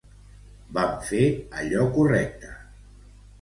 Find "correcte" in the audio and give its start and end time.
1.99-2.51